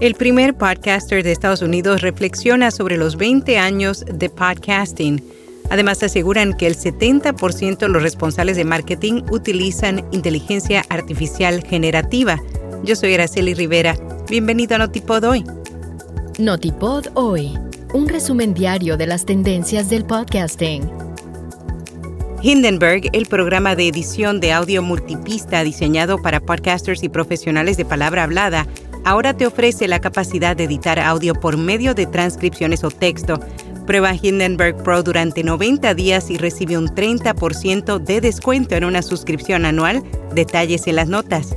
El 0.00 0.14
primer 0.14 0.54
podcaster 0.54 1.22
de 1.22 1.30
Estados 1.30 1.60
Unidos 1.60 2.00
reflexiona 2.00 2.70
sobre 2.70 2.96
los 2.96 3.16
20 3.16 3.58
años 3.58 4.02
de 4.10 4.30
podcasting. 4.30 5.22
Además, 5.68 6.02
aseguran 6.02 6.54
que 6.54 6.66
el 6.66 6.74
70% 6.74 7.76
de 7.76 7.88
los 7.90 8.02
responsables 8.02 8.56
de 8.56 8.64
marketing 8.64 9.24
utilizan 9.30 10.06
inteligencia 10.10 10.86
artificial 10.88 11.62
generativa. 11.62 12.40
Yo 12.82 12.96
soy 12.96 13.12
Araceli 13.12 13.52
Rivera. 13.52 13.94
Bienvenido 14.30 14.76
a 14.76 14.78
Notipod 14.78 15.22
Hoy. 15.22 15.44
Notipod 16.38 17.08
Hoy, 17.12 17.58
un 17.92 18.08
resumen 18.08 18.54
diario 18.54 18.96
de 18.96 19.06
las 19.06 19.26
tendencias 19.26 19.90
del 19.90 20.06
podcasting. 20.06 20.90
Hindenburg, 22.40 23.02
el 23.12 23.26
programa 23.26 23.76
de 23.76 23.88
edición 23.88 24.40
de 24.40 24.54
audio 24.54 24.80
multipista 24.80 25.62
diseñado 25.62 26.22
para 26.22 26.40
podcasters 26.40 27.02
y 27.02 27.10
profesionales 27.10 27.76
de 27.76 27.84
palabra 27.84 28.24
hablada, 28.24 28.66
ahora 29.04 29.36
te 29.36 29.46
ofrece 29.46 29.88
la 29.88 30.00
capacidad 30.00 30.56
de 30.56 30.64
editar 30.64 30.98
audio 30.98 31.34
por 31.34 31.56
medio 31.56 31.94
de 31.94 32.06
transcripciones 32.06 32.84
o 32.84 32.90
texto. 32.90 33.40
Prueba 33.86 34.14
Hindenburg 34.14 34.82
Pro 34.82 35.02
durante 35.02 35.42
90 35.42 35.94
días 35.94 36.30
y 36.30 36.36
recibe 36.36 36.78
un 36.78 36.88
30% 36.88 37.98
de 37.98 38.20
descuento 38.20 38.74
en 38.76 38.84
una 38.84 39.02
suscripción 39.02 39.64
anual. 39.64 40.02
Detalles 40.34 40.86
en 40.86 40.96
las 40.96 41.08
notas. 41.08 41.54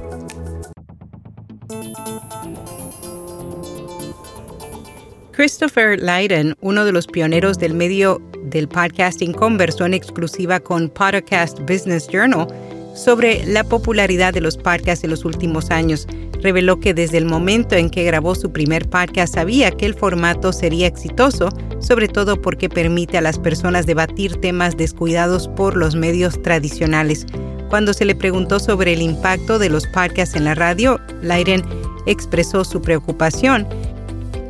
Christopher 5.34 6.00
Leiden, 6.00 6.56
uno 6.62 6.86
de 6.86 6.92
los 6.92 7.08
pioneros 7.08 7.58
del 7.58 7.74
medio 7.74 8.22
del 8.44 8.68
podcasting, 8.68 9.34
conversó 9.34 9.86
en 9.86 9.96
exclusiva 9.96 10.60
con 10.60 10.90
Podcast 10.90 11.60
Business 11.62 12.08
Journal 12.08 12.48
sobre 12.96 13.44
la 13.46 13.64
popularidad 13.64 14.34
de 14.34 14.42
los 14.42 14.58
podcasts 14.58 15.04
en 15.04 15.10
los 15.10 15.26
últimos 15.26 15.72
años 15.72 16.08
reveló 16.44 16.80
que 16.80 16.94
desde 16.94 17.18
el 17.18 17.26
momento 17.26 17.76
en 17.76 17.90
que 17.90 18.04
grabó 18.04 18.36
su 18.36 18.52
primer 18.52 18.90
podcast 18.90 19.34
sabía 19.34 19.72
que 19.72 19.86
el 19.86 19.94
formato 19.94 20.54
sería 20.54 20.88
exitoso, 20.88 21.50
sobre 21.80 22.08
todo 22.08 22.42
porque 22.42 22.70
permite 22.70 23.18
a 23.18 23.22
las 23.22 23.40
personas 23.40 23.86
debatir 23.86 24.36
temas 24.42 24.78
descuidados 24.78 25.48
por 25.48 25.76
los 25.76 25.96
medios 25.96 26.42
tradicionales. 26.42 27.26
Cuando 27.70 27.94
se 27.94 28.06
le 28.06 28.14
preguntó 28.14 28.60
sobre 28.60 28.94
el 28.94 29.02
impacto 29.02 29.58
de 29.58 29.70
los 29.70 29.88
podcasts 29.88 30.36
en 30.36 30.44
la 30.44 30.54
radio, 30.54 31.00
Lyren 31.22 31.64
expresó 32.06 32.64
su 32.64 32.82
preocupación. 32.82 33.66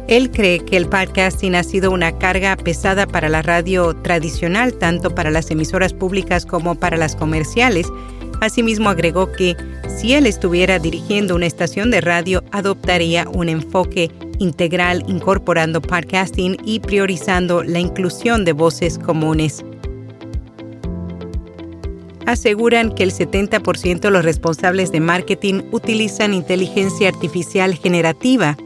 Él 0.08 0.30
cree 0.32 0.60
que 0.60 0.76
el 0.76 0.88
podcasting 0.88 1.56
ha 1.56 1.64
sido 1.64 1.90
una 1.92 2.18
carga 2.18 2.58
pesada 2.58 3.08
para 3.08 3.30
la 3.30 3.42
radio 3.42 3.96
tradicional, 3.96 4.74
tanto 4.74 5.16
para 5.16 5.32
las 5.32 5.50
emisoras 5.50 5.94
públicas 5.94 6.46
como 6.46 6.76
para 6.76 6.98
las 6.98 7.16
comerciales. 7.16 7.88
Asimismo 8.44 8.90
agregó 8.90 9.32
que 9.32 9.56
si 9.88 10.16
él 10.16 10.26
estuviera 10.26 10.78
dirigiendo 10.78 11.34
una 11.34 11.46
estación 11.46 11.92
de 11.92 12.02
radio, 12.02 12.44
adoptaría 12.52 13.26
un 13.30 13.48
enfoque 13.48 14.12
integral 14.38 15.02
incorporando 15.08 15.82
podcasting 15.82 16.58
y 16.66 16.82
priorizando 16.82 17.64
la 17.64 17.80
inclusión 17.80 18.44
de 18.44 18.52
voces 18.52 19.00
comunes. 19.00 19.64
Aseguran 22.26 22.94
que 22.94 23.04
el 23.04 23.14
70% 23.14 24.02
de 24.02 24.12
los 24.12 24.26
responsables 24.26 24.92
de 24.92 25.00
marketing 25.00 25.62
utilizan 25.72 26.34
inteligencia 26.34 27.08
artificial 27.08 27.76
generativa. 27.76 28.58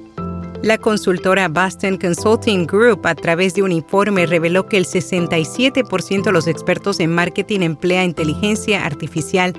La 0.64 0.80
consultora 0.80 1.48
Boston 1.50 1.98
Consulting 1.98 2.66
Group 2.66 3.06
a 3.06 3.14
través 3.14 3.54
de 3.54 3.62
un 3.62 3.72
informe 3.72 4.26
reveló 4.26 4.68
que 4.68 4.78
el 4.78 4.86
67% 4.86 6.24
de 6.24 6.32
los 6.32 6.48
expertos 6.48 7.00
en 7.00 7.14
marketing 7.14 7.60
emplea 7.62 8.04
inteligencia 8.04 8.84
artificial 8.84 9.54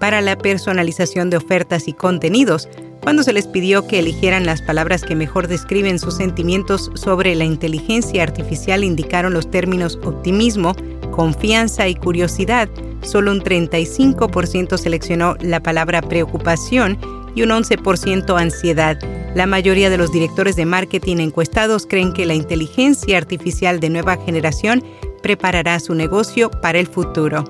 para 0.00 0.20
la 0.20 0.36
personalización 0.36 1.30
de 1.30 1.36
ofertas 1.36 1.86
y 1.86 1.92
contenidos, 1.92 2.68
cuando 3.02 3.22
se 3.22 3.32
les 3.32 3.46
pidió 3.46 3.86
que 3.86 4.00
eligieran 4.00 4.44
las 4.44 4.62
palabras 4.62 5.04
que 5.04 5.14
mejor 5.14 5.46
describen 5.46 6.00
sus 6.00 6.16
sentimientos 6.16 6.90
sobre 6.94 7.36
la 7.36 7.44
inteligencia 7.44 8.24
artificial, 8.24 8.82
indicaron 8.82 9.32
los 9.32 9.48
términos 9.48 9.96
optimismo, 10.02 10.74
confianza 11.12 11.86
y 11.86 11.94
curiosidad. 11.94 12.68
Solo 13.02 13.30
un 13.30 13.40
35% 13.40 14.76
seleccionó 14.76 15.36
la 15.40 15.62
palabra 15.62 16.02
preocupación 16.02 16.98
y 17.34 17.42
un 17.42 17.50
11% 17.50 18.40
ansiedad. 18.40 18.98
La 19.34 19.46
mayoría 19.46 19.88
de 19.90 19.96
los 19.96 20.12
directores 20.12 20.56
de 20.56 20.66
marketing 20.66 21.18
encuestados 21.18 21.86
creen 21.86 22.12
que 22.12 22.26
la 22.26 22.34
inteligencia 22.34 23.16
artificial 23.16 23.80
de 23.80 23.90
nueva 23.90 24.16
generación 24.16 24.84
preparará 25.22 25.80
su 25.80 25.94
negocio 25.94 26.50
para 26.50 26.78
el 26.78 26.86
futuro. 26.86 27.44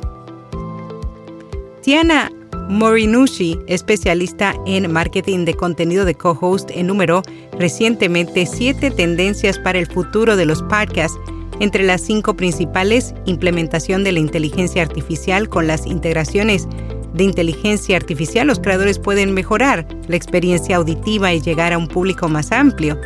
Tiana 1.82 2.31
Morinushi, 2.69 3.59
especialista 3.66 4.54
en 4.66 4.91
marketing 4.93 5.44
de 5.44 5.54
contenido 5.54 6.04
de 6.04 6.14
co-host, 6.14 6.70
enumeró 6.72 7.22
recientemente 7.59 8.47
siete 8.47 8.91
tendencias 8.91 9.59
para 9.59 9.78
el 9.78 9.87
futuro 9.87 10.37
de 10.37 10.47
los 10.47 10.62
podcasts. 10.62 11.19
Entre 11.60 11.84
las 11.84 12.00
cinco 12.00 12.34
principales, 12.34 13.14
implementación 13.26 14.04
de 14.04 14.12
la 14.12 14.20
inteligencia 14.20 14.82
artificial 14.82 15.49
con 15.49 15.66
las 15.66 15.87
integraciones 15.87 16.66
de 17.14 17.24
inteligencia 17.24 17.96
artificial, 17.96 18.46
los 18.46 18.58
creadores 18.58 18.98
pueden 18.98 19.34
mejorar 19.34 19.86
la 20.08 20.16
experiencia 20.16 20.76
auditiva 20.76 21.32
y 21.32 21.40
llegar 21.40 21.72
a 21.72 21.78
un 21.78 21.88
público 21.88 22.28
más 22.28 22.52
amplio. 22.52 22.98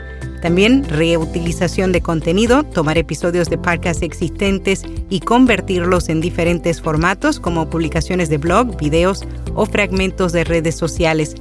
También 0.42 0.84
reutilización 0.84 1.92
de 1.92 2.02
contenido, 2.02 2.62
tomar 2.62 2.98
episodios 2.98 3.48
de 3.48 3.58
podcast 3.58 4.02
existentes 4.02 4.82
y 5.10 5.20
convertirlos 5.20 6.08
en 6.08 6.20
diferentes 6.20 6.80
formatos 6.80 7.40
como 7.40 7.68
publicaciones 7.68 8.28
de 8.28 8.38
blog, 8.38 8.76
videos 8.76 9.24
o 9.54 9.66
fragmentos 9.66 10.32
de 10.32 10.44
redes 10.44 10.76
sociales. 10.76 11.34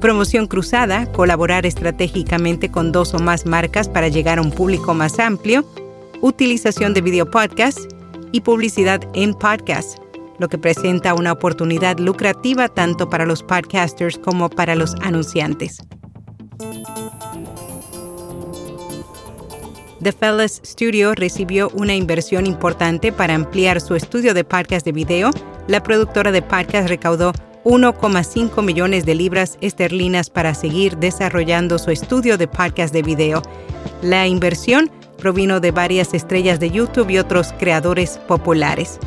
Promoción 0.00 0.46
cruzada, 0.46 1.10
colaborar 1.12 1.66
estratégicamente 1.66 2.70
con 2.70 2.92
dos 2.92 3.12
o 3.14 3.18
más 3.18 3.46
marcas 3.46 3.88
para 3.88 4.08
llegar 4.08 4.38
a 4.38 4.42
un 4.42 4.52
público 4.52 4.94
más 4.94 5.18
amplio. 5.18 5.64
Utilización 6.20 6.94
de 6.94 7.00
video 7.00 7.30
podcast 7.30 7.78
y 8.32 8.40
publicidad 8.40 9.00
en 9.14 9.34
podcast, 9.34 9.98
lo 10.38 10.48
que 10.48 10.58
presenta 10.58 11.14
una 11.14 11.32
oportunidad 11.32 11.98
lucrativa 11.98 12.68
tanto 12.68 13.08
para 13.08 13.26
los 13.26 13.42
podcasters 13.42 14.18
como 14.18 14.48
para 14.48 14.74
los 14.74 14.94
anunciantes. 15.02 15.78
The 20.02 20.12
Fellas 20.12 20.60
Studio 20.64 21.14
recibió 21.14 21.70
una 21.74 21.94
inversión 21.94 22.46
importante 22.46 23.10
para 23.12 23.34
ampliar 23.34 23.80
su 23.80 23.94
estudio 23.94 24.34
de 24.34 24.44
podcast 24.44 24.84
de 24.84 24.92
video. 24.92 25.30
La 25.66 25.82
productora 25.82 26.30
de 26.30 26.42
podcast 26.42 26.88
recaudó 26.88 27.32
1,5 27.64 28.62
millones 28.62 29.04
de 29.04 29.16
libras 29.16 29.58
esterlinas 29.60 30.30
para 30.30 30.54
seguir 30.54 30.98
desarrollando 30.98 31.78
su 31.80 31.90
estudio 31.90 32.38
de 32.38 32.46
podcast 32.46 32.94
de 32.94 33.02
video. 33.02 33.42
La 34.02 34.28
inversión 34.28 34.92
provino 35.18 35.58
de 35.58 35.72
varias 35.72 36.14
estrellas 36.14 36.60
de 36.60 36.70
YouTube 36.70 37.10
y 37.10 37.18
otros 37.18 37.52
creadores 37.58 38.18
populares. 38.28 39.00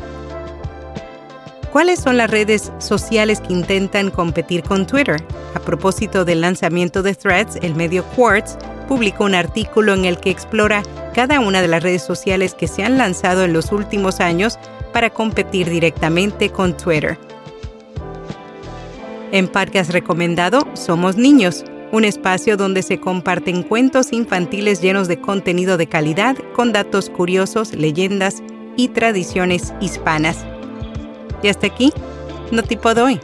¿Cuáles 1.72 2.00
son 2.00 2.16
las 2.16 2.28
redes 2.28 2.72
sociales 2.78 3.40
que 3.40 3.52
intentan 3.52 4.10
competir 4.10 4.64
con 4.64 4.88
Twitter? 4.88 5.24
A 5.54 5.60
propósito 5.60 6.24
del 6.24 6.40
lanzamiento 6.40 7.00
de 7.04 7.14
Threads, 7.14 7.56
el 7.62 7.76
medio 7.76 8.04
Quartz 8.16 8.56
publicó 8.88 9.24
un 9.24 9.36
artículo 9.36 9.94
en 9.94 10.04
el 10.04 10.18
que 10.18 10.30
explora 10.30 10.82
cada 11.14 11.38
una 11.38 11.62
de 11.62 11.68
las 11.68 11.84
redes 11.84 12.02
sociales 12.02 12.54
que 12.54 12.66
se 12.66 12.82
han 12.82 12.98
lanzado 12.98 13.44
en 13.44 13.52
los 13.52 13.70
últimos 13.70 14.18
años 14.18 14.58
para 14.92 15.10
competir 15.10 15.70
directamente 15.70 16.50
con 16.50 16.76
Twitter. 16.76 17.16
En 19.30 19.46
Podcast 19.46 19.92
Recomendado, 19.92 20.66
Somos 20.74 21.16
Niños, 21.16 21.64
un 21.92 22.04
espacio 22.04 22.56
donde 22.56 22.82
se 22.82 22.98
comparten 22.98 23.62
cuentos 23.62 24.12
infantiles 24.12 24.80
llenos 24.80 25.06
de 25.06 25.20
contenido 25.20 25.76
de 25.76 25.86
calidad 25.86 26.36
con 26.56 26.72
datos 26.72 27.10
curiosos, 27.10 27.74
leyendas 27.74 28.42
y 28.76 28.88
tradiciones 28.88 29.72
hispanas. 29.80 30.49
Y 31.42 31.48
hasta 31.48 31.66
aquí, 31.66 31.92
no 32.50 32.62
tipo 32.62 32.94
doy. 32.94 33.20